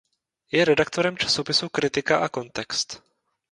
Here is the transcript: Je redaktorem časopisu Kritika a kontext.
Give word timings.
Je 0.55 0.61
redaktorem 0.65 1.15
časopisu 1.21 1.65
Kritika 1.77 2.15
a 2.25 2.33
kontext. 2.39 2.87